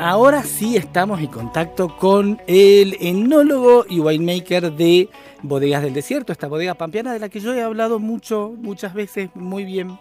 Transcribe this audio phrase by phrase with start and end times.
[0.00, 5.10] ahora sí estamos en contacto con el enólogo y winemaker de
[5.42, 9.28] Bodegas del Desierto, esta bodega pampeana de la que yo he hablado mucho, muchas veces,
[9.34, 9.98] muy bien.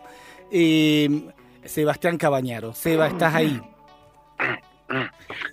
[0.51, 1.29] Eh,
[1.65, 2.73] Sebastián Cabañaro.
[2.73, 3.61] Seba, ¿estás ahí?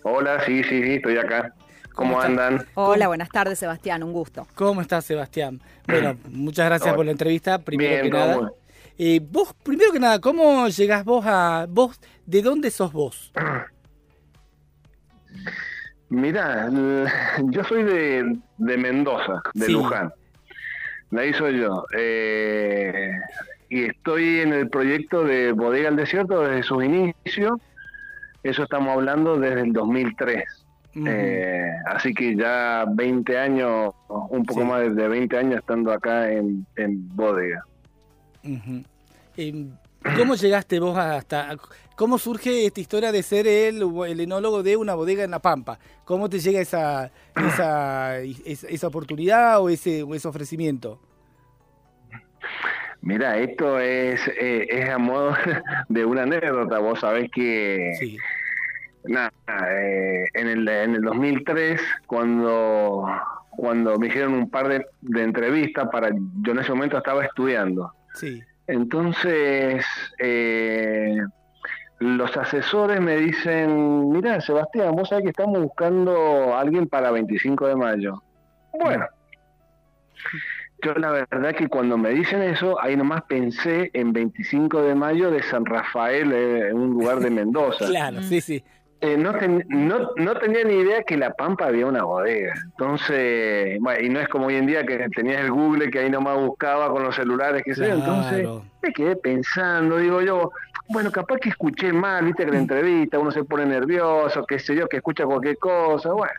[0.04, 1.52] Hola, sí, sí, sí, estoy acá.
[1.94, 2.66] ¿Cómo andan?
[2.74, 4.46] Hola, buenas tardes, Sebastián, un gusto.
[4.54, 5.60] ¿Cómo estás, Sebastián?
[5.88, 8.52] Bueno, muchas gracias por la entrevista, primero Bien, que nada.
[8.98, 11.66] Eh, vos, primero que nada, ¿cómo llegás vos a...
[11.68, 13.32] vos, ¿de dónde sos vos?
[16.08, 16.68] Mira,
[17.50, 19.72] yo soy de, de Mendoza, de Sí.
[19.72, 20.12] Luján.
[21.10, 21.84] La hizo yo.
[21.96, 23.10] Eh,
[23.68, 27.60] y estoy en el proyecto de Bodega al Desierto desde sus inicios.
[28.42, 30.44] Eso estamos hablando desde el 2003.
[30.94, 31.04] Ujú.
[31.08, 34.66] Eh, así que ya 20 años, un poco Sí.
[34.66, 37.62] más de- de 20 años estando acá en, en Bodega.
[39.36, 39.70] Em,
[40.16, 41.56] ¿Cómo llegaste vos hasta...
[41.96, 45.78] ¿Cómo surge esta historia de ser el, el enólogo de una bodega en La Pampa?
[46.04, 51.00] ¿Cómo te llega esa, esa, esa, oportunidad o ese, o ese ofrecimiento?
[53.00, 55.34] Mira, esto es, eh, es a modo
[55.88, 56.78] de una anécdota.
[56.80, 58.18] Vos sabés que Sí.
[59.04, 59.32] Nada,
[59.70, 63.06] eh, en, el, en el 2003, cuando,
[63.50, 66.10] cuando me hicieron un par de, de entrevistas, para
[66.42, 67.92] yo en ese momento estaba estudiando.
[68.14, 68.42] Sí.
[68.66, 69.86] Entonces,
[70.18, 71.18] eh,
[71.98, 77.66] los asesores me dicen, mira, Sebastián, vos sabés que estamos buscando a alguien para 25
[77.66, 78.22] de mayo.
[78.72, 79.06] Bueno,
[80.82, 85.30] yo la verdad que cuando me dicen eso, ahí nomás pensé en 25 de mayo
[85.30, 87.86] de San Rafael, eh, en un lugar de Mendoza.
[87.88, 88.62] Claro, sí, sí.
[89.00, 92.54] Eh, no, ten- no, no tenía ni idea que La Pampa había una bodega.
[92.64, 96.10] Entonces, bueno, y no es como hoy en día que tenías el Google que ahí
[96.10, 97.94] nomás buscaba con los celulares, que sé yo.
[97.94, 98.64] Entonces, Claro.
[98.82, 100.50] me quedé pensando, digo yo,
[100.88, 104.74] bueno, capaz que escuché mal, viste que la entrevista uno se pone nervioso, qué sé
[104.74, 106.32] yo, que escucha cualquier cosa, bueno.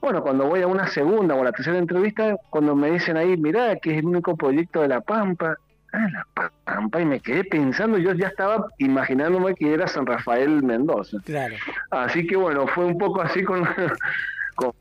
[0.00, 3.36] Bueno, cuando voy a una segunda o a la tercera entrevista, cuando me dicen ahí,
[3.36, 5.56] mirá, que es el único proyecto de La Pampa,
[5.92, 10.62] ah, La Pampa, y me quedé pensando, yo ya estaba imaginándome que era San Rafael
[10.62, 11.18] Mendoza.
[11.24, 11.54] Claro.
[11.90, 13.62] Así que bueno, fue un poco así con
[14.54, 14.74] como,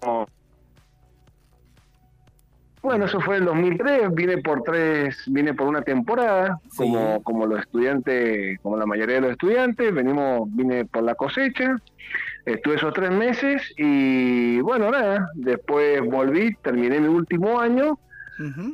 [0.00, 0.26] como-
[2.82, 6.78] bueno, eso fue en el 2003, vine por tres, vine por una temporada, Sí.
[6.78, 11.76] como como los estudiantes, como la mayoría de los estudiantes, venimos vine por la cosecha.
[12.46, 17.98] Estuve esos tres meses y bueno, nada, después volví, terminé mi último año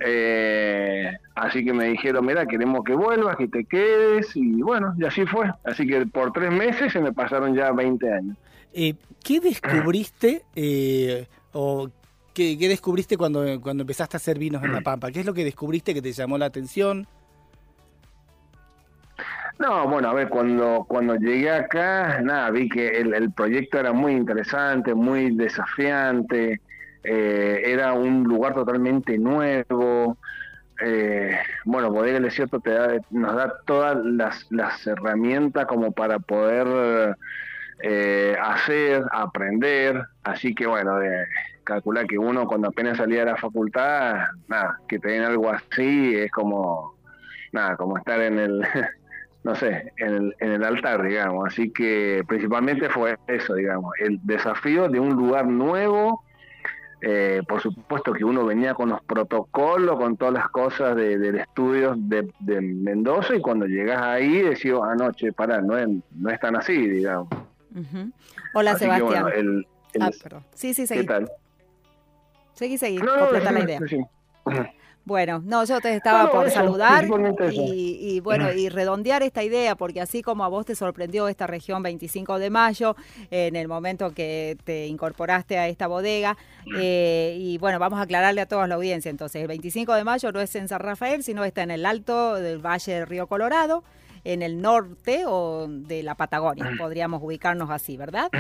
[0.05, 5.05] eh, así que me dijeron, mira, queremos que vuelvas, que te quedes, y bueno, y
[5.05, 5.51] así fue.
[5.65, 8.37] Así que por tres meses se me pasaron ya 20 años.
[8.73, 11.89] Eh, ¿Qué descubriste eh, o
[12.35, 15.11] qué, qué descubriste cuando, cuando empezaste a hacer vinos en La Pampa?
[15.11, 17.07] ¿Qué es lo que descubriste que te llamó la atención?
[19.59, 23.93] No, bueno, a ver, cuando, cuando llegué acá, nada, vi que el, el proyecto era
[23.93, 26.61] muy interesante, muy desafiante,
[27.05, 30.19] eh, era un lugar totalmente nuevo.
[30.81, 36.19] eh, bueno, Bodega del Desierto te da, nos da todas las, las herramientas como para
[36.19, 37.17] poder
[37.81, 40.03] eh, hacer, aprender.
[40.25, 41.27] Así que bueno, de,
[41.65, 44.17] calcular que uno cuando apenas salía de la facultad,
[44.49, 46.95] nada, que te den algo así es como,
[47.53, 48.61] nada, como estar en el
[49.45, 51.47] no sé, en el, en el altar, digamos.
[51.49, 56.23] Así que principalmente fue eso, digamos, el desafío de un lugar nuevo.
[57.07, 61.37] Eh, por supuesto que uno venía con los protocolos, con todas las cosas de, del
[61.37, 66.41] estudio de, de Mendoza y cuando llegas ahí decís, anoche, pará, no es, no es
[66.41, 67.29] tan así, digamos.
[67.75, 68.11] Ujú.
[68.55, 69.23] Hola, Así que, Sebastián.
[69.25, 70.45] bueno, el- el- Ah, perdón.
[70.55, 71.07] Sí, sí, ¿Qué seguí.
[71.07, 71.29] tal?
[72.55, 72.99] Seguí, seguí.
[72.99, 73.81] No, no, completa la idea.
[75.07, 77.07] Bueno, no, yo te estaba No, por eso, saludar
[77.53, 81.47] y, y, bueno, y redondear esta idea, porque así como a vos te sorprendió esta
[81.47, 82.97] región 25 de mayo,
[83.31, 86.39] en el momento que te incorporaste a esta bodega,
[86.79, 90.33] eh, y bueno, vamos a aclararle a toda la audiencia, entonces, el 25 de mayo
[90.33, 93.85] no es en San Rafael, sino está en el alto del Valle del Río Colorado,
[94.25, 98.31] en el norte o de la Patagonia, podríamos ubicarnos así, ¿verdad?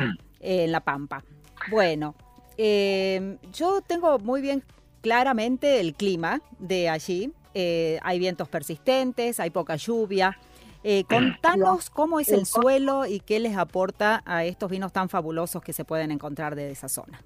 [0.40, 1.22] En La Pampa.
[1.70, 2.14] Bueno,
[2.58, 4.62] eh, yo tengo muy bien
[5.00, 7.32] claramente el clima de allí.
[7.54, 10.38] Eh, hay vientos persistentes, hay poca lluvia.
[10.82, 15.62] Eh, contanos cómo es el suelo y qué les aporta a estos vinos tan fabulosos
[15.62, 17.22] que se pueden encontrar de esa zona.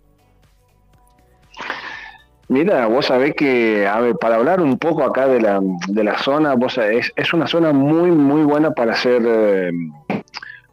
[2.46, 3.86] Mira, vos sabés que,
[4.20, 7.72] para hablar un poco acá de la, de la zona, vos sabés, es, una zona
[7.72, 9.70] muy, muy buena para hacer, eh,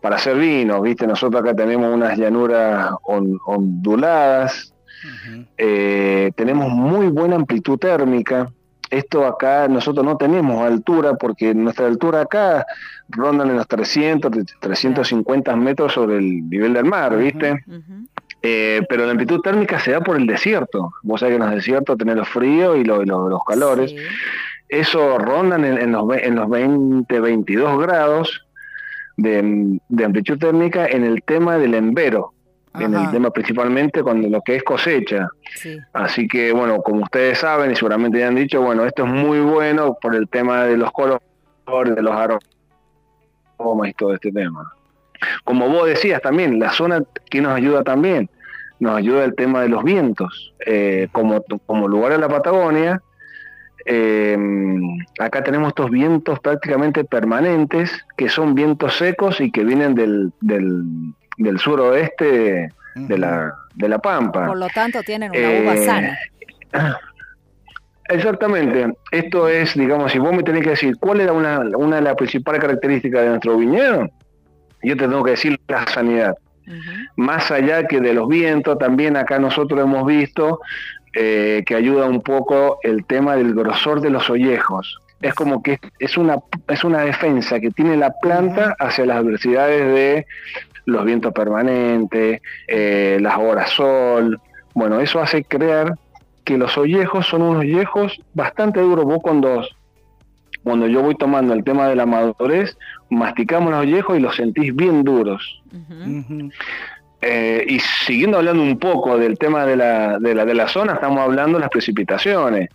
[0.06, 1.08] para hacer vinos, ¿viste?
[1.08, 4.72] Nosotros acá tenemos unas llanuras on- onduladas,
[5.58, 8.48] eh, tenemos muy buena amplitud térmica.
[8.92, 12.68] Esto acá nosotros no tenemos altura porque nuestra altura acá
[13.10, 17.64] rondan en los 300, 350 metros sobre el nivel del mar, ¿viste?
[18.44, 20.92] Eh, pero la amplitud térmica se da por el desierto.
[21.02, 23.90] Vos sabés que en los desiertos tenés los fríos y lo- y lo- los calores.
[23.90, 23.98] Sí.
[24.70, 28.44] Eso rondan en, en los, en los 20, 22 grados
[29.18, 32.34] de, de amplitud térmica en el tema del embero,
[32.80, 35.30] en el tema principalmente con lo que es cosecha.
[35.56, 35.78] Sí.
[35.94, 39.40] Así que, bueno, como ustedes saben y seguramente ya han dicho, bueno, esto es muy
[39.40, 41.22] bueno por el tema de los colores,
[41.96, 42.42] de los aromas
[43.88, 44.72] y todo este tema.
[45.46, 48.30] Como vos decías también, la zona que nos ayuda también,
[48.80, 50.54] nos ayuda el tema de los vientos.
[50.66, 53.02] Eh, como, como lugar en la Patagonia,
[53.86, 54.38] eh,
[55.20, 60.84] acá tenemos estos vientos prácticamente permanentes, que son vientos secos y que vienen del, del,
[61.38, 64.48] del suroeste de la, de la Pampa.
[64.48, 66.18] Por lo tanto, tienen una uva Eh, sana.
[68.08, 68.94] Exactamente.
[69.12, 72.16] Esto es, digamos, si vos me tenés que decir cuál era una, una de las
[72.16, 74.10] principales características de nuestro viñedo,
[74.84, 76.36] yo te tengo que decir la sanidad.
[77.16, 80.60] Más allá que de los vientos, también acá nosotros hemos visto
[81.18, 85.00] eh, que ayuda un poco el tema del grosor de los ollejos.
[85.22, 89.86] Es como que es una, es una defensa que tiene la planta hacia las adversidades
[89.94, 90.26] de
[90.84, 94.42] los vientos permanentes, eh, las horas sol.
[94.74, 95.94] Bueno, eso hace creer
[96.44, 99.06] que los ollejos son unos ollejos bastante duros.
[99.06, 99.66] Vos cuando,
[100.64, 102.78] cuando yo voy tomando el tema de la madurez,
[103.10, 105.62] masticamos los ollejos y los sentís bien duros.
[107.22, 110.94] Eh, y siguiendo hablando un poco del tema de la, de, la, de la zona,
[110.94, 112.70] estamos hablando de las precipitaciones.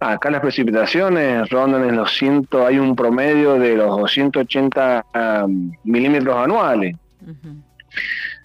[0.00, 5.04] Acá las precipitaciones rondan en los 100, hay un promedio de los 280
[5.44, 6.94] um, milímetros anuales.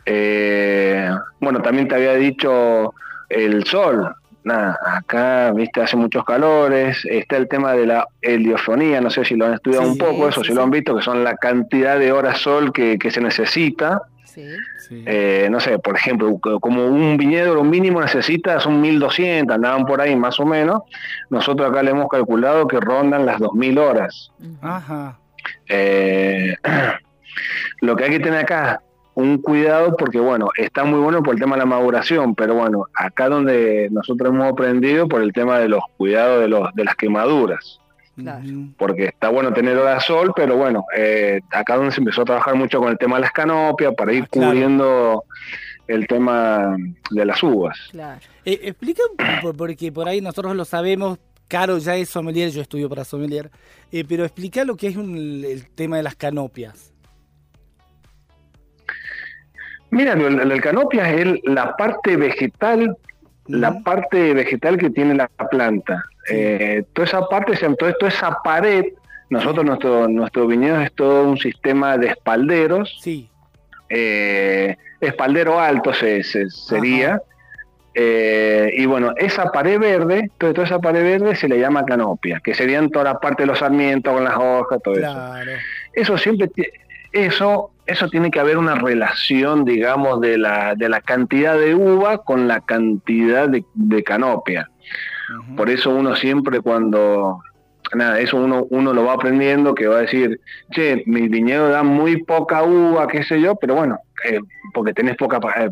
[0.06, 1.10] Eh,
[1.40, 2.96] bueno, también te había dicho
[3.30, 4.16] el sol.
[4.44, 7.06] Nada, acá, viste, hace muchos calores.
[7.06, 10.42] Está el tema de la heliofonía, no sé si lo han estudiado un poco, eso
[10.42, 13.22] sí, si lo han visto, que son la cantidad de horas sol que, que se
[13.22, 14.02] necesita.
[14.34, 14.48] Sí.
[14.80, 15.04] Sí.
[15.06, 19.86] Eh, no sé, por ejemplo, co- como un viñedo lo mínimo necesita son 1200, andaban
[19.86, 20.82] por ahí más o menos.
[21.30, 24.32] Nosotros acá le hemos calculado que rondan las 2000 horas.
[24.62, 25.20] Ajá.
[25.70, 26.56] Eh,
[27.82, 28.82] lo que hay que tener acá,
[29.16, 32.86] un cuidado porque, bueno, está muy bueno por el tema de la maduración, pero bueno,
[32.96, 36.96] acá donde nosotros hemos aprendido por el tema de los cuidados de, los, de las
[36.96, 37.80] quemaduras.
[38.16, 38.44] Claro.
[38.78, 42.26] Porque está bueno tener hora de sol, pero bueno, eh, acá donde se empezó a
[42.26, 44.52] trabajar mucho con el tema de las canopias para ir Ah, claro.
[44.52, 45.24] cubriendo
[45.88, 46.76] el tema
[47.10, 47.78] de las uvas.
[47.92, 48.20] Claro.
[48.46, 51.18] Eh, explica, un poco, porque por ahí nosotros lo sabemos,
[51.48, 53.52] Caro ya es sommelier, yo estudio para sommelier,
[53.92, 56.94] eh, pero explica lo que es un- el tema de las canopias.
[59.92, 62.98] Mira, el, el canopia es el- la parte vegetal,
[63.48, 66.04] la parte vegetal que tiene la planta.
[66.30, 68.86] Eh, toda esa parte, toda, toda esa pared,
[69.30, 73.30] nosotros, nuestro, nuestro viñedo es todo un sistema de espalderos, Sí.
[73.90, 77.22] eh, espaldero alto se, se- sería.
[77.96, 82.40] Eh, y bueno, esa pared verde, toda, toda esa pared verde se le llama canopia,
[82.44, 85.02] que serían toda la parte de los sarmientos con las hojas, todo eso.
[85.14, 85.52] Claro.
[85.94, 86.66] Eso siempre, ti-
[87.12, 92.20] eso, eso tiene que haber una relación, digamos, de la, de la cantidad de uva
[92.20, 94.70] con la cantidad de, de canopia.
[95.56, 97.42] Por eso uno siempre cuando
[97.94, 100.40] nada, eso uno, uno lo va aprendiendo, que va a decir,
[100.72, 104.00] che, mi viñedo da muy poca uva, qué sé yo, pero bueno,
[104.30, 104.40] eh,
[104.74, 105.70] porque tenés poca, eh,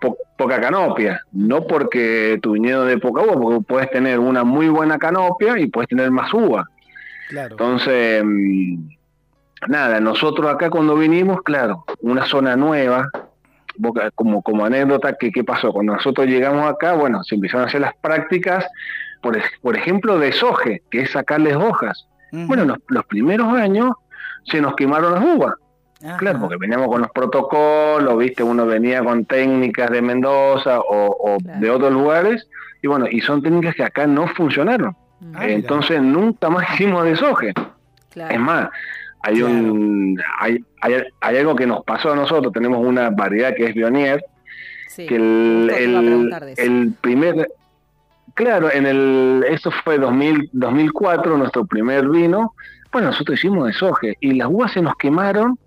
[0.00, 4.68] po- poca canopia, no porque tu viñedo dé poca uva, porque puedes tener una muy
[4.68, 6.64] buena canopia y puedes tener más uva.
[7.28, 7.52] Claro.
[7.52, 8.88] Entonces, mm,
[9.68, 13.08] nada, nosotros acá cuando vinimos, claro, una zona nueva,
[14.14, 15.72] como, como anécdota, que, ¿qué pasó?
[15.72, 18.64] Cuando nosotros llegamos acá, bueno, se empezaron a hacer las prácticas,
[19.20, 22.06] por, por ejemplo, de soje, que es sacarles hojas.
[22.32, 23.92] Bueno, los, los primeros años
[24.44, 25.54] se nos quemaron las uvas,
[26.04, 26.16] Ajá.
[26.18, 31.38] claro, porque veníamos con los protocolos, viste, uno venía con técnicas de Mendoza o, o
[31.38, 31.60] Claro.
[31.60, 32.48] de otros lugares,
[32.82, 34.96] y bueno, y son técnicas que acá no funcionaron.
[35.34, 35.46] Ah, mira.
[35.52, 37.54] Entonces nunca más hicimos de soje.
[38.10, 38.34] claro.
[38.34, 38.68] Es más,
[39.24, 43.66] hay un hay, hay, hay algo que nos pasó a nosotros, tenemos una variedad que
[43.66, 44.24] es Bionier,
[44.88, 45.06] Sí.
[45.06, 45.70] que el,
[46.56, 47.48] el, primer
[48.34, 52.54] claro, en el eso fue 2000, 2004 nuestro primer vino,
[52.92, 55.58] bueno, nosotros hicimos de soje y las uvas se nos quemaron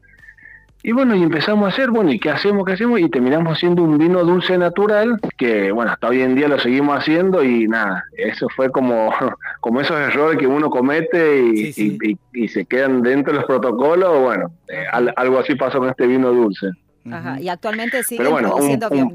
[0.88, 2.65] y bueno, y empezamos a hacer, bueno, ¿y qué hacemos?
[2.65, 3.00] ¿Qué hacemos?
[3.01, 6.98] Y terminamos haciendo un vino dulce natural, que bueno, hasta hoy en día lo seguimos
[6.98, 9.12] haciendo y nada, eso fue como,
[9.60, 11.98] como esos errores que uno comete y, Sí, sí.
[12.01, 15.79] y- y- y se quedan dentro de los protocolos, bueno, eh, al- algo así pasó
[15.79, 16.67] con este vino dulce.
[17.12, 17.39] Ajá.
[17.41, 19.13] ¿Y actualmente siguen bueno, produciendo un-?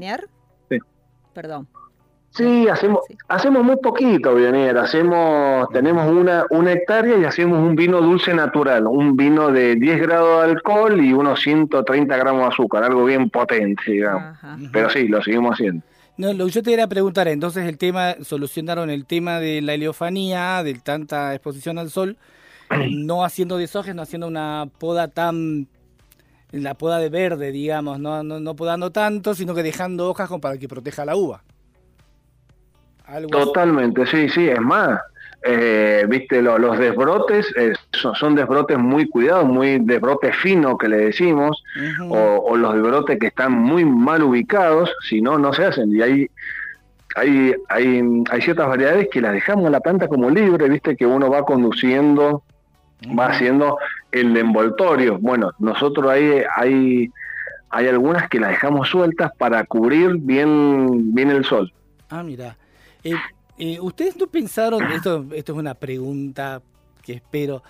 [0.69, 0.77] Sí.
[1.33, 1.67] Perdón.
[2.35, 3.15] Sí, hacemos, Sí.
[3.27, 4.75] hacemos muy poquito, Bionier.
[4.77, 10.01] Hacemos, tenemos una, una hectárea y hacemos un vino dulce natural, un vino de 10
[10.01, 14.23] grados de alcohol y unos 130 gramos de azúcar, algo bien potente, digamos.
[14.23, 14.57] Ajá.
[14.71, 15.83] Pero sí, lo seguimos haciendo.
[16.17, 19.73] No, lo que yo te quería preguntar, entonces el tema, solucionaron el tema de la
[19.75, 22.17] heliofanía, de tanta exposición al sol,
[22.89, 25.67] no haciendo deshojes, no haciendo una poda tan,
[26.51, 30.41] la poda de verde, digamos, no, no, no podando tanto, sino que dejando hojas como
[30.41, 31.43] para que proteja la uva.
[33.13, 33.45] Algo así.
[33.45, 34.99] Totalmente, sí, sí, es más.
[35.45, 40.87] eh, viste, lo- los desbrotes eh, son, son desbrotes muy cuidados, muy desbrotes finos que
[40.87, 41.61] le decimos,
[41.99, 45.93] o, o los desbrotes que están muy mal ubicados, si no, no se hacen.
[45.93, 46.27] Y hay,
[47.17, 48.01] hay, hay,
[48.31, 51.43] hay ciertas variedades que las dejamos a la planta como libre, viste, que uno va
[51.43, 52.43] conduciendo,
[53.19, 53.77] va haciendo
[54.13, 55.17] el envoltorio.
[55.19, 57.09] Bueno, nosotros ahí hay,
[57.69, 61.69] hay algunas que las dejamos sueltas para cubrir bien, bien el sol.
[62.09, 62.55] Ah, mira.
[63.03, 63.13] Eh,
[63.57, 66.61] eh, ¿Ustedes no pensaron, esto, esto es una pregunta
[67.01, 67.63] que espero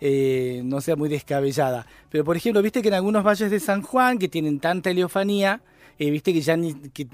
[0.00, 3.82] eh, no sea muy descabellada, pero por ejemplo, viste que en algunos valles de San
[3.82, 5.60] Juan que tienen tanta heliofanía,
[5.98, 7.08] viste que ya ni, que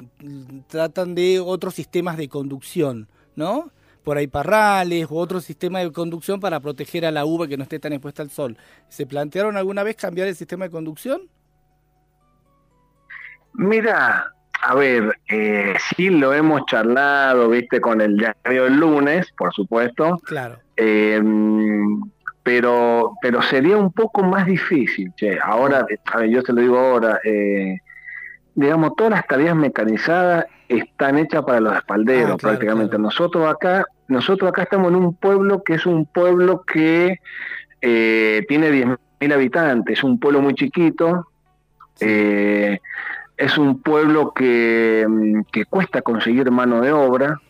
[0.69, 3.71] tratan de otros sistemas de conducción, ¿no?
[4.03, 7.63] Por ahí parrales u otro sistema de conducción para proteger a la uva que no
[7.63, 8.59] esté tan expuesta al sol.
[8.89, 11.23] ¿Se plantearon alguna vez cambiar el sistema de conducción?
[13.55, 14.35] Mira,
[14.67, 20.19] a ver, eh, sí lo hemos charlado, viste, con el diario el lunes, por supuesto,
[20.25, 20.59] Claro.
[20.77, 21.23] eh,
[22.43, 25.39] pero, pero sería un poco más difícil, che.
[25.43, 27.79] Ahora, a ver, yo te lo digo ahora, eh,
[28.55, 32.91] digamos, todas las tareas mecanizadas están hechas para los espalderos, Ah, claro, prácticamente.
[32.91, 33.03] claro.
[33.05, 37.19] Nosotros acá, nosotros acá estamos en un pueblo que es un pueblo que
[37.81, 41.29] eh, tiene 10.000 habitantes, es un pueblo muy chiquito,
[42.01, 42.79] eh,
[43.37, 47.41] es un pueblo que, mm, que cuesta conseguir mano de obra,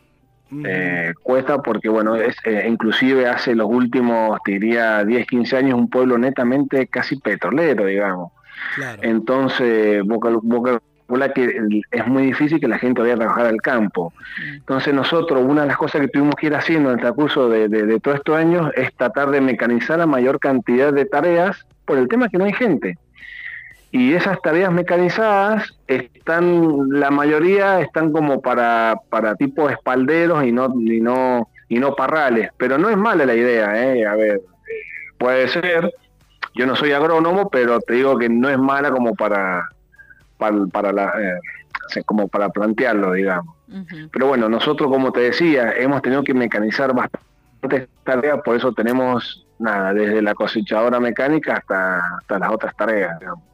[0.65, 5.79] eh, cuesta porque, bueno, es eh, inclusive hace los últimos, te diría, 10, 15 años,
[5.79, 8.33] un pueblo netamente casi petrolero, digamos.
[8.77, 9.03] claro.
[9.03, 14.13] Entonces, calculás que es muy difícil que la gente vaya a trabajar al campo.
[14.55, 17.69] Entonces nosotros, una de las cosas que tuvimos que ir haciendo en el transcurso de,
[17.69, 21.99] de, de todos estos años es tratar de mecanizar la mayor cantidad de tareas por
[21.99, 22.97] el tema que no hay gente.
[23.95, 30.67] Y esas tareas mecanizadas están, la mayoría están como para, para tipos espalderos y no,
[30.81, 32.51] y no, y no parrales.
[32.57, 34.05] Pero no es mala la idea, ¿eh?
[34.05, 34.41] A ver,
[35.17, 35.95] puede ser.
[36.57, 39.69] Yo no soy agrónomo, pero te digo que no es mala como para,
[40.39, 43.55] para, para la, eh, como para plantearlo, digamos.
[44.11, 49.47] Pero bueno, nosotros, como te decía, hemos tenido que mecanizar bastantes tareas, por eso tenemos
[49.61, 53.21] nada, desde la cosechadora mecánica hasta, hasta las otras tareas.
[53.21, 53.54] digamos.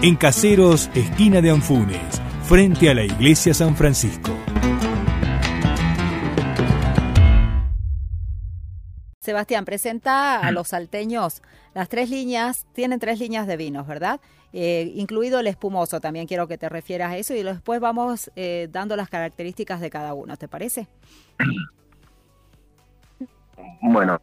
[0.00, 4.30] En Caseros, esquina de Anfunes, frente a la iglesia San Francisco.
[9.18, 11.42] Sebastián, presenta a los salteños
[11.74, 14.20] las tres líneas, tienen tres líneas de vinos, ¿verdad?
[14.52, 18.68] Eh, incluido el espumoso, también quiero que te refieras a eso y después vamos eh,
[18.70, 20.86] dando las características de cada uno, ¿te parece?
[23.82, 24.20] Bueno.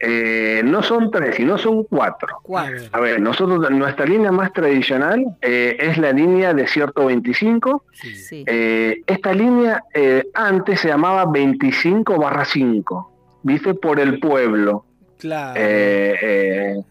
[0.00, 2.38] Eh, no son tres, sino son cuatro.
[2.42, 2.76] Cuatro.
[2.92, 7.84] A ver, nosotros, nuestra línea más tradicional eh, es la línea Desierto 25.
[7.92, 8.14] Sí.
[8.14, 8.44] Sí.
[8.46, 13.74] Eh, esta línea eh, antes se llamaba 25 barra 5, ¿viste?
[13.74, 14.86] Por el pueblo.
[15.18, 15.60] Claro.
[15.60, 16.82] Eh, eh,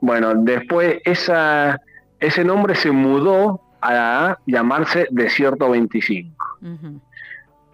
[0.00, 1.80] bueno, después esa,
[2.18, 6.34] ese nombre se mudó a llamarse Desierto 25.
[6.62, 7.00] Ujú.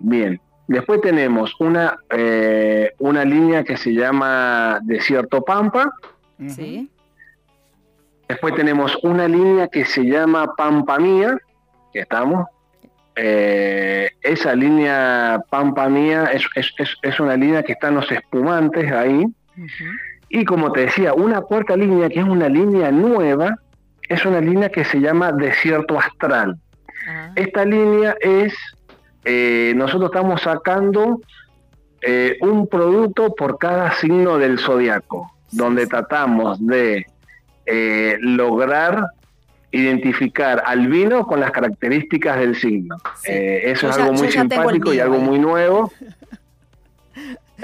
[0.01, 0.41] Bien,
[0.73, 5.91] después tenemos una, eh, una línea que se llama Desierto Pampa.
[6.49, 6.91] Sí.
[8.29, 11.37] Después tenemos una línea que se llama Pampa Mía,
[11.93, 12.47] que estamos.
[13.15, 18.91] Eh, esa línea Pampa Mía es, es- es- es una línea que están los espumantes
[18.91, 19.25] ahí.
[20.31, 23.59] Y como te decía, una cuarta línea que es una línea nueva,
[24.09, 26.57] es una línea que se llama Desierto Astral.
[27.07, 28.55] Ah, Esta línea es,
[29.25, 31.21] eh, nosotros estamos sacando
[32.01, 37.07] eh, un producto por cada signo del zodiaco, donde tratamos de
[37.67, 39.07] eh, lograr
[39.71, 42.97] identificar al vino con las características del signo.
[43.23, 43.31] Sí.
[43.33, 45.91] Eso Yo es ya- algo muy simpático y algo muy nuevo.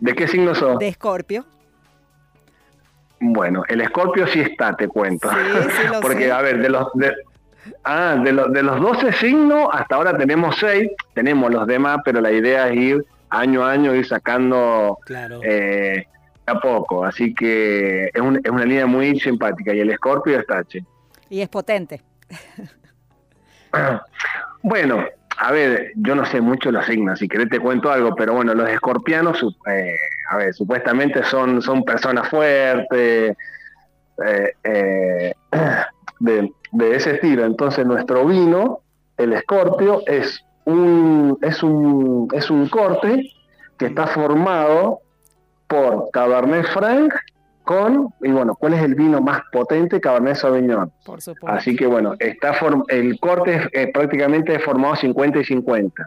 [0.00, 0.78] ¿De qué signo sos?
[0.78, 1.44] de Escorpio.
[3.20, 5.30] Bueno, el escorpio sí está, te cuento.
[5.30, 5.36] Sí,
[5.80, 6.32] sí lo Porque, sé.
[6.32, 7.14] a ver, de los, de,
[7.84, 12.20] ah, de, los, de los 12 signos, hasta ahora tenemos 6, tenemos los demás, pero
[12.20, 15.40] la idea es ir año a año, ir sacando Claro.
[15.42, 16.06] eh,
[16.46, 17.04] a poco.
[17.04, 19.72] Así que es, un- es una línea muy simpática.
[19.74, 20.84] Y el escorpio es tache.
[21.30, 22.00] Y es potente.
[24.62, 25.04] Bueno,
[25.36, 28.54] a ver, yo no sé mucho los signos, si querés te cuento algo, pero bueno,
[28.54, 29.96] los escorpianos, eh,
[30.30, 33.36] a ver, supuestamente son, son personas fuertes,
[34.24, 35.34] eh, eh,
[36.20, 37.44] de, de ese estilo.
[37.44, 38.80] Entonces nuestro vino,
[39.16, 43.30] el escorpio, es un, es un, es un corte
[43.78, 45.00] que está formado
[45.66, 47.12] por Cabernet Franc
[47.64, 50.00] con, y bueno, ¿cuál es el vino más potente?
[50.00, 50.92] Cabernet Sauvignon.
[51.04, 51.48] Por supuesto.
[51.48, 56.06] Así que bueno, está form- el corte es eh, prácticamente formado 50 y 50.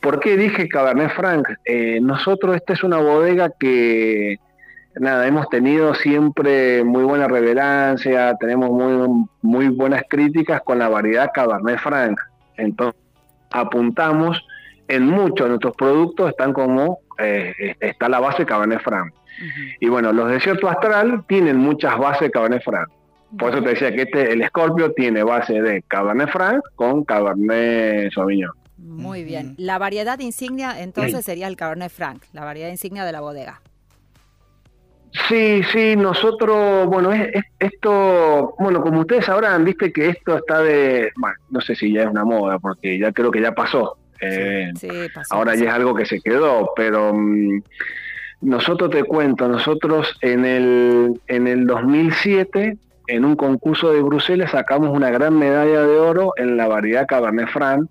[0.00, 1.48] ¿Por qué dije Cabernet Franc?
[1.64, 4.38] Eh, nosotros, esta es una bodega que,
[5.00, 11.30] nada, hemos tenido siempre muy buena revelancia, tenemos muy, muy buenas críticas con la variedad
[11.32, 12.18] Cabernet Franc.
[12.56, 13.00] Entonces,
[13.50, 14.44] apuntamos
[14.88, 19.12] en muchos de nuestros productos, están como, eh, está la base Cabernet Franc.
[19.80, 22.88] Y bueno, los desiertos astral tienen muchas bases Cabernet Franc.
[23.38, 28.12] Por eso te decía que este, el Scorpio tiene base de Cabernet Franc con Cabernet
[28.12, 28.52] Sauvignon.
[28.78, 29.54] Muy bien.
[29.56, 33.60] La variedad insignia entonces sería el Cabernet Franc, la variedad insignia de la bodega.
[35.28, 40.60] Sí, sí, nosotros, bueno, es, es- esto, bueno, como ustedes sabrán, viste que esto está
[40.60, 43.96] de, bueno, no sé si ya es una moda, porque ya creo que ya pasó.
[44.20, 45.34] Eh, Sí, pasó.
[45.34, 47.62] ahora ya es algo que se quedó, pero mm,
[48.42, 54.90] nosotros te cuento, nosotros en el, en el 2007, en un concurso de Bruselas, sacamos
[54.90, 57.88] una gran medalla de oro en la variedad Cabernet Franc.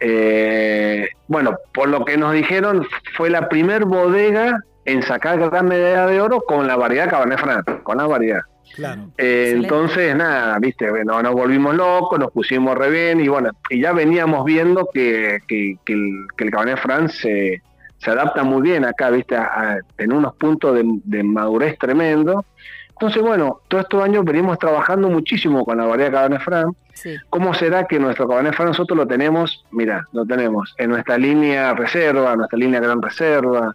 [0.00, 6.06] Eh, bueno, por lo que nos dijeron, fue la primer bodega en sacar gran medalla
[6.06, 8.40] de oro con la variedad Cabernet Franc, con la variedad.
[8.74, 9.02] Claro.
[9.16, 13.80] Eh, entonces, nada, viste, bueno, nos volvimos locos, nos pusimos re bien y bueno, y
[13.80, 17.62] ya veníamos viendo que, que- que el, que el Cabernet Franc se,
[17.96, 22.44] se adapta muy bien acá, viste, a, a- en unos puntos de, de madurez tremendo.
[22.90, 26.76] Entonces, bueno, todos estos años venimos trabajando muchísimo con la variedad Cabernet Franc.
[26.92, 27.16] Sí.
[27.30, 29.64] ¿Cómo será que nuestro Cabernet Franc nosotros lo tenemos?
[29.70, 33.74] Mira, lo tenemos en nuestra línea reserva, nuestra línea gran reserva,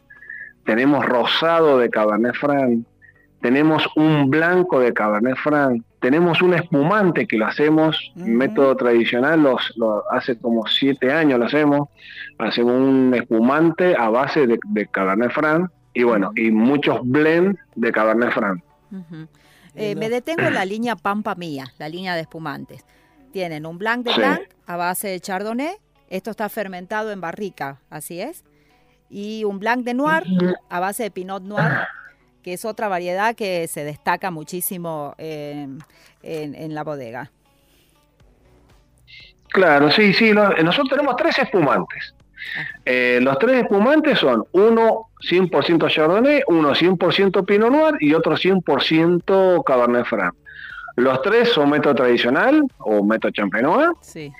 [0.65, 2.84] tenemos rosado de Cabernet Franc,
[3.41, 9.73] tenemos un blanco de Cabernet Franc, tenemos un espumante que lo hacemos, método tradicional, los,
[9.76, 11.89] lo- hace como siete años lo hacemos,
[12.39, 17.91] hacemos un espumante a base de, de Cabernet Franc y bueno, y muchos blends de
[17.91, 18.62] Cabernet Franc.
[19.76, 22.86] Eh, me detengo en la línea Pampa Mía, la línea de espumantes.
[23.32, 24.19] Tienen un Blanc de Sí.
[24.19, 25.76] Blanc a base de Chardonnay.
[26.10, 28.43] Esto está fermentado en barrica, así es.
[29.15, 30.23] Y un Blanc de Noir
[30.69, 31.71] a base de Pinot Noir,
[32.41, 35.78] que es otra variedad que se destaca muchísimo en,
[36.23, 37.32] en- en la bodega.
[39.49, 40.32] Claro, sí, sí.
[40.34, 42.15] nosotros tenemos tres espumantes.
[42.86, 49.63] Eh, los tres espumantes son uno 100% Chardonnay, uno 100% Pinot Noir y otro 100%
[49.63, 50.34] Cabernet Franc.
[50.95, 54.32] Los tres son método tradicional o método Champenois, Sí.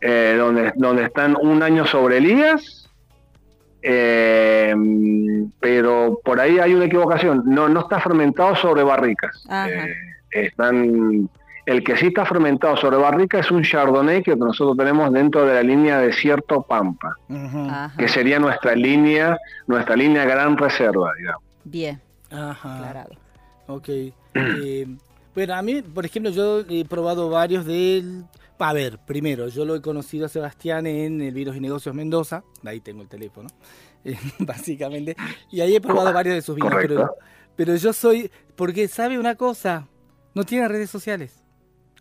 [0.00, 2.87] eh, donde, donde están un año sobre Elías
[3.82, 4.74] eh,
[5.60, 7.42] pero por ahí hay una equivocación.
[7.46, 9.46] No, no está fermentado sobre barricas.
[9.50, 9.94] Eh,
[10.30, 11.28] están,
[11.66, 15.54] el que sí está fermentado sobre barrica es un Chardonnay que nosotros tenemos dentro de
[15.54, 17.16] la línea Desierto Pampa,
[17.96, 21.42] que sería nuestra línea, nuestra línea Gran Reserva, digamos.
[21.64, 22.76] Bien, Ajá.
[22.76, 23.14] aclarado.
[23.66, 23.88] Ok.
[24.34, 24.86] Eh,
[25.34, 28.24] bueno, a mí, por ejemplo, yo he probado varios del...
[28.60, 32.42] A ver, primero, yo lo he conocido a Sebastián en el Vinos y Negocios Mendoza,
[32.62, 33.48] de ahí tengo el teléfono,
[34.04, 35.16] eh, básicamente,
[35.50, 36.74] y ahí he probado varios de sus vinos,
[37.54, 39.88] pero yo soy, porque sabe una cosa,
[40.34, 41.44] no tiene redes sociales.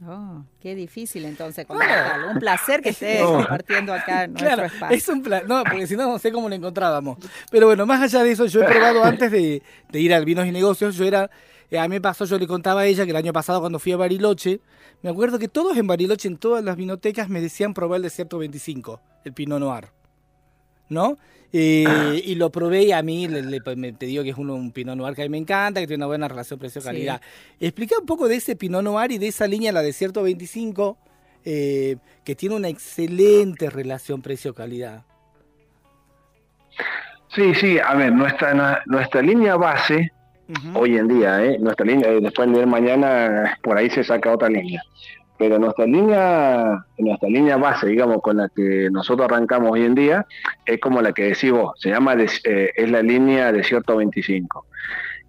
[0.06, 2.30] Oh, qué difícil entonces contactarlo.
[2.32, 3.34] Un placer que estés No.
[3.38, 4.96] compartiendo acá en nuestro Claro, espacio.
[4.98, 7.18] es un plan, no, porque si no, no sé cómo lo encontrábamos.
[7.50, 10.46] Pero bueno, más allá de eso, yo he probado antes de, de ir al Vinos
[10.46, 11.32] y Negocios, yo era,
[11.72, 13.80] eh, a mí me pasó, yo le contaba a ella que el año pasado cuando
[13.80, 14.60] fui a Bariloche,
[15.02, 18.38] me acuerdo que todos en Bariloche, en todas las vinotecas, me decían probar el Desierto
[18.38, 19.88] 25, el Pinot Noir,
[20.90, 21.18] ¿no?
[21.54, 24.54] Eh, y lo probé y a mí le, le- me- te digo que es uno,
[24.56, 27.22] un Pinot Noir que a mí me encanta, que tiene una buena relación precio-calidad.
[27.60, 30.98] Explica un poco de ese Pinot Noir y de esa línea, la Desierto 25,
[31.46, 31.96] eh,
[32.26, 35.04] que tiene una excelente relación precio-calidad.
[37.34, 40.12] Sí, sí, a ver, nuestra, nuestra línea base,
[40.76, 41.58] hoy en día, ¿eh?
[41.60, 44.82] nuestra línea, eh, después de mañana, por ahí se saca otra línea.
[45.38, 50.26] Pero nuestra línea, nuestra línea base, digamos, con la que nosotros arrancamos hoy en día,
[50.66, 54.66] es como la que decís vos, se llama, eh, es la línea Desierto 25.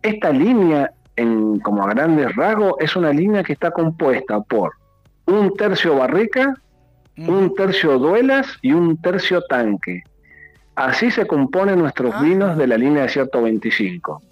[0.02, 4.72] Esta línea, en, como a grandes rasgos, es una línea que está compuesta por
[5.26, 6.54] un tercio barrica,
[7.18, 10.04] un tercio duelas y un tercio tanque.
[10.76, 12.22] Así se componen nuestros Ah.
[12.22, 14.22] vinos de la línea Desierto 25.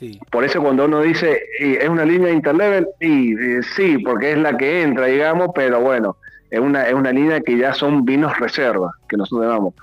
[0.00, 0.18] Sí.
[0.30, 3.34] Por eso cuando uno dice, "Y es una línea interlevel, y
[3.76, 6.16] sí, porque es la que entra, digamos, pero bueno,
[6.50, 9.74] es una, es una línea que ya son vinos reserva, que nosotros llamamos.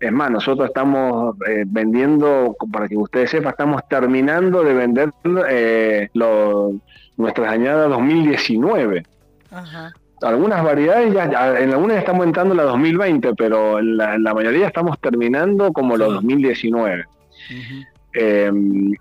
[0.00, 5.12] Es más, nosotros estamos eh, vendiendo, para que ustedes sepan, estamos terminando de vender
[5.50, 6.72] eh, lo-
[7.18, 9.02] nuestras añadas 2019.
[9.50, 9.92] Ajá.
[10.22, 14.32] Algunas variedades, ya, ya- en algunas estamos entrando la 2020, pero en la, en la
[14.34, 16.14] mayoría estamos terminando como los Sí.
[16.14, 17.04] 2019.
[17.50, 17.97] Ujú.
[18.14, 18.50] Eh,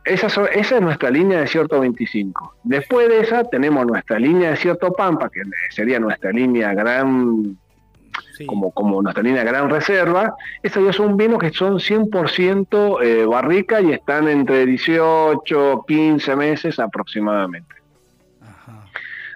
[0.05, 2.55] esa, so- esa es nuestra línea de Desierto 25.
[2.63, 7.57] Después de esa tenemos nuestra línea de Desierto Pampa, que sería nuestra línea gran,
[8.35, 8.45] Sí.
[8.45, 10.35] como, como nuestra línea gran reserva.
[10.61, 16.77] Esas ya son vinos que son 100% eh, barrica y están entre 18, 15 meses
[16.79, 17.73] aproximadamente.
[18.41, 18.85] Ajá.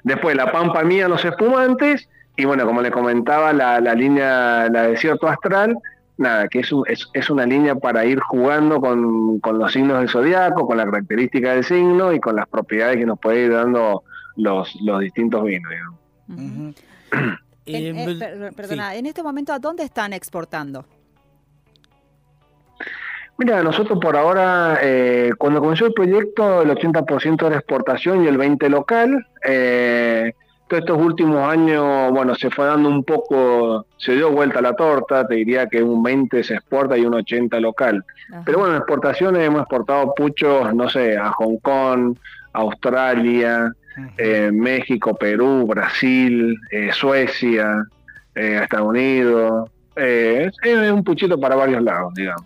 [0.03, 4.83] Después la Pampa mía, los espumantes, y bueno, como le comentaba, la, la línea, la
[4.87, 5.77] Desierto Astral,
[6.21, 9.99] nada, que es, un- es, es una línea para ir jugando con, con los signos
[9.99, 13.51] del zodiaco, con la característica del signo y con las propiedades que nos puede ir
[13.53, 14.03] dando
[14.37, 15.71] los, los distintos vinos.
[16.29, 16.73] Ujú.
[17.63, 20.83] En- Eh, per- perdona, en este momento, ¿a dónde están exportando?
[23.37, 28.37] Mira, nosotros por ahora, eh, cuando comenzó el proyecto, el 80% era exportación y el
[28.37, 29.27] 20% local.
[29.47, 30.33] Eh,
[30.71, 35.27] todos estos últimos años, bueno, se fue dando un poco, se dio vuelta la torta,
[35.27, 38.05] te diría que un 20 se exporta y un 80 local.
[38.31, 38.43] Ajá.
[38.45, 42.15] Pero bueno, en exportaciones hemos exportado puchos, no sé, a Hong Kong,
[42.53, 43.73] Australia,
[44.17, 47.85] eh, México, Perú, Brasil, eh, Suecia,
[48.33, 49.69] eh, Estados Unidos.
[49.93, 50.53] Es,
[50.93, 52.45] un puchito para varios lados, digamos.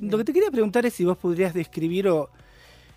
[0.00, 2.30] Lo que te quería preguntar es si vos podrías describir o,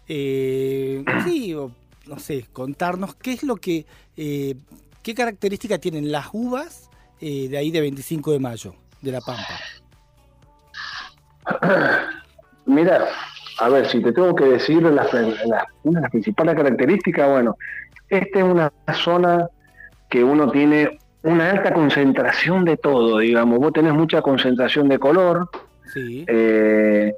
[0.08, 1.70] sí, o
[2.08, 4.56] no sé, contarnos qué es lo que, eh,
[5.04, 6.90] qué característica tienen las uvas
[7.20, 9.44] eh, de ahí de 25 de mayo, de La Pampa.
[12.66, 13.06] Mira,
[13.60, 17.58] a ver, si te tengo que decir las, las- una de las principales características, bueno,
[18.10, 19.48] esta es una zona
[20.10, 23.60] que uno tiene una alta concentración de todo, digamos.
[23.60, 25.50] Vos tenés mucha concentración de color,
[25.94, 26.26] Sí.
[26.28, 27.14] eh,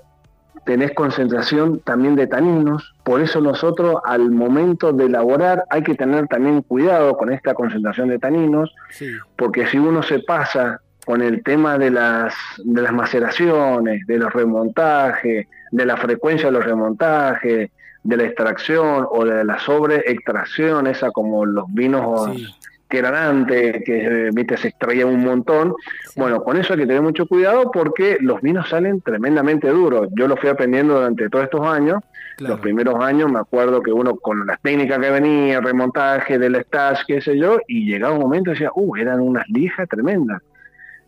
[0.69, 6.27] tenés concentración también de taninos, por eso nosotros al momento de elaborar hay que tener
[6.27, 9.07] también cuidado con esta concentración de taninos, Sí.
[9.35, 14.31] porque si uno se pasa con el tema de las, de las maceraciones, de los
[14.31, 17.71] remontajes, de la frecuencia de los remontajes,
[18.03, 22.45] de la extracción o de la sobreextracción, esa como los vinos Sí.
[22.89, 25.75] Que eran antes, que eh, viste, se extraían un montón.
[26.05, 26.19] Sí.
[26.19, 30.09] Bueno, con eso hay que tener mucho cuidado porque los vinos salen tremendamente duros.
[30.11, 32.01] Yo lo fui aprendiendo durante todos estos años.
[32.37, 32.55] Claro.
[32.55, 37.01] Los primeros años me acuerdo que uno con las técnicas que venía, remontaje del stash,
[37.05, 40.41] qué sé yo, y llegaba un momento y decía, uh, eran unas lijas tremendas.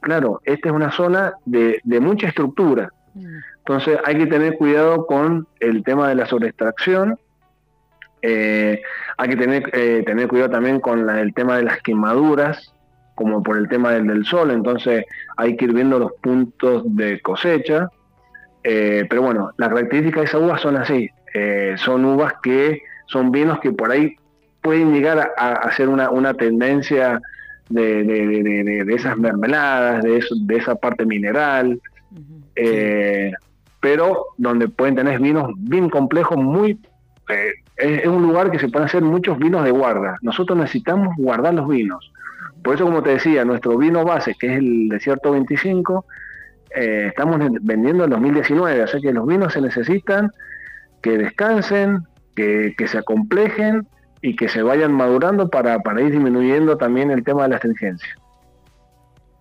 [0.01, 2.91] Claro, esta es una zona de, de mucha estructura.
[3.13, 3.37] Mm.
[3.59, 7.17] Entonces hay que tener cuidado con el tema de la sobreextracción.
[8.21, 8.81] Eh,
[9.17, 12.73] hay que tener, eh, tener cuidado también con la- el tema de las quemaduras,
[13.15, 14.51] como por el tema del, del sol.
[14.51, 15.05] Entonces
[15.37, 17.89] hay que ir viendo los puntos de cosecha.
[18.63, 21.09] Eh, pero bueno, la característica de esas uvas son así.
[21.33, 24.15] Eh, son uvas que son vinos que por ahí
[24.61, 27.19] pueden llegar a, a ser una, una tendencia
[27.69, 31.79] de, de- de- esas mermeladas, de, eso- de esa parte mineral,
[32.55, 33.31] eh,
[33.79, 36.77] pero donde pueden tener vinos bien complejos, muy...
[37.29, 37.51] eh,
[37.81, 40.17] es, es un lugar que se pueden hacer muchos vinos de guarda.
[40.21, 42.11] Nosotros necesitamos guardar los vinos.
[42.63, 46.05] Por eso, como te decía, nuestro vino base, que es el Desierto 25,
[46.75, 50.29] eh, estamos en- vendiendo en 2019, así que los vinos se necesitan
[51.01, 53.87] que descansen, que, que se acomplejen
[54.21, 58.15] y que se vayan madurando para, para ir disminuyendo también el tema de la astringencia.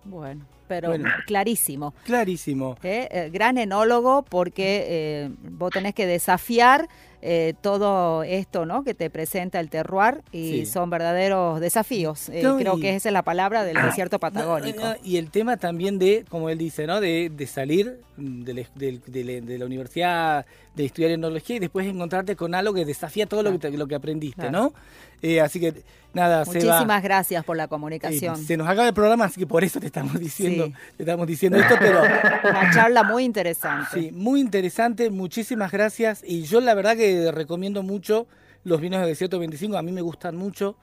[0.03, 1.09] Bueno, pero Bueno.
[1.27, 1.93] clarísimo.
[2.05, 2.75] Clarísimo.
[2.83, 3.07] ¿eh?
[3.11, 6.87] Eh, gran enólogo porque eh, vos tenés que desafiar
[7.21, 8.83] eh, todo esto ¿no?
[8.83, 10.65] que te presenta el terroir y Sí.
[10.65, 12.29] son verdaderos desafíos.
[12.29, 14.81] Eh, No, creo y- que esa es la palabra del desierto patagónico.
[14.81, 16.99] No, y el tema también de, como él dice, ¿no?
[16.99, 22.85] De, de salir de la universidad, de estudiar enología y después encontrarte con algo que
[22.85, 24.51] desafía todo lo, que, te- lo que aprendiste, Claro.
[24.51, 24.73] ¿no?
[25.21, 28.37] Eh, así que, nada, Seba, Muchísimas gracias por la eh, comunicación.
[28.37, 30.73] se nos acaba el programa, así que por eso te estamos diciendo, Sí.
[30.97, 32.01] te estamos diciendo esto, pero
[32.49, 33.87] Una charla muy interesante.
[33.93, 36.23] sí, muy interesante, muchísimas gracias.
[36.25, 38.25] Y yo la verdad que recomiendo mucho
[38.63, 40.75] los vinos de Desierto 25, a mí me gustan mucho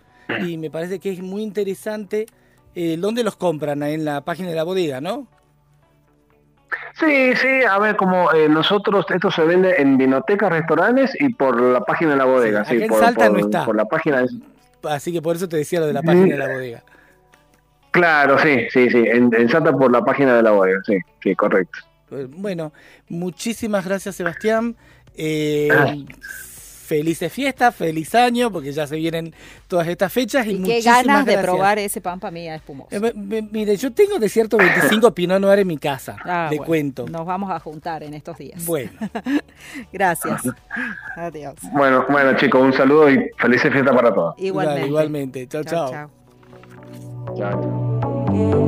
[0.47, 2.27] y me parece que es muy interesante.
[2.75, 3.83] Eh, ¿Dónde los compran?
[3.83, 5.27] En la página de la bodega, ¿no?
[6.99, 11.61] Sí, sí, a ver, como eh, nosotros, esto se vende en vinotecas, restaurantes y por
[11.61, 12.65] la página de la bodega.
[12.65, 13.65] Sí, Sí, por, Salta por- no está.
[13.65, 14.23] por la página.
[14.23, 14.29] de-
[14.89, 16.83] Así que por eso te decía lo de la página de la bodega.
[17.91, 21.35] Claro, sí, sí, sí, en, en Salta por la página de la bodega, sí, sí,
[21.35, 21.79] correcto.
[22.11, 22.73] Eh, Bueno,
[23.09, 24.77] muchísimas gracias Sebastián.
[25.17, 25.95] Eh, Ah.
[26.89, 29.35] Felices fiestas, feliz año, porque ya se vienen
[29.69, 30.47] todas estas fechas.
[30.47, 31.53] Y, Y qué muchísimas ganas de gracias.
[31.55, 32.89] probar ese pampa mía espumoso.
[32.91, 36.57] Eh, me- me- mire, yo tengo Desierto 25 Pinot Noir en mi casa, Ah, le
[36.57, 37.07] bueno, cuento.
[37.07, 38.65] Nos vamos a juntar en estos días.
[38.65, 38.91] Bueno,
[39.93, 40.43] Gracias.
[41.17, 41.55] Adiós.
[41.73, 44.35] Bueno, bueno chicos, un saludo y felices fiestas para todos.
[44.39, 44.79] Igualmente.
[44.81, 45.47] dale, igualmente.
[45.49, 45.91] Chao, chao.
[45.91, 46.11] chao.
[47.37, 48.68] Chao, chao.